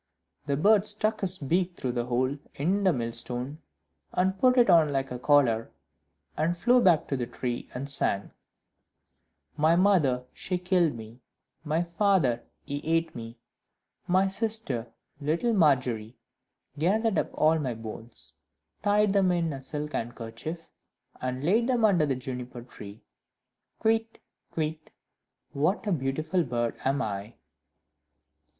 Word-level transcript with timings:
The 0.47 0.57
bird 0.57 0.87
stuck 0.87 1.21
his 1.21 1.43
neck 1.43 1.75
through 1.75 1.91
the 1.91 2.05
hole 2.07 2.35
in 2.55 2.83
the 2.83 2.91
millstone, 2.91 3.59
and 4.11 4.35
put 4.39 4.57
it 4.57 4.67
on 4.67 4.91
like 4.91 5.11
a 5.11 5.19
collar, 5.19 5.69
and 6.35 6.57
flew 6.57 6.81
back 6.81 7.07
to 7.09 7.15
the 7.15 7.27
tree, 7.27 7.69
and 7.75 7.87
sang 7.87 8.31
"My 9.57 9.75
mother, 9.75 10.23
she 10.33 10.57
killed 10.57 10.95
me; 10.95 11.21
My 11.63 11.83
father, 11.83 12.41
he 12.65 12.79
ate 12.83 13.13
me; 13.15 13.37
My 14.07 14.27
sister, 14.27 14.87
little 15.19 15.53
Margery, 15.53 16.17
Gathered 16.79 17.19
up 17.19 17.29
all 17.35 17.59
my 17.59 17.75
bones, 17.75 18.33
Tied 18.81 19.13
them 19.13 19.31
in 19.31 19.53
a 19.53 19.61
silk 19.61 19.93
handkerchief, 19.93 20.71
And 21.21 21.43
laid 21.43 21.67
them 21.67 21.85
under 21.85 22.07
the 22.07 22.15
Juniper 22.15 22.63
tree: 22.63 23.03
Kywitt! 23.79 24.17
Kywitt! 24.51 24.89
what 25.53 25.85
a 25.85 25.91
beautiful 25.91 26.43
bird 26.43 26.75
am 26.83 27.03
I!" 27.03 27.35